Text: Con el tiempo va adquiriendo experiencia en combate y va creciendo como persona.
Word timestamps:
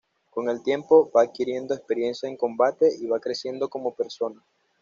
Con 0.31 0.49
el 0.49 0.63
tiempo 0.63 1.11
va 1.15 1.21
adquiriendo 1.21 1.75
experiencia 1.75 2.27
en 2.27 2.35
combate 2.35 2.89
y 2.99 3.05
va 3.05 3.19
creciendo 3.19 3.69
como 3.69 3.93
persona. 3.93 4.43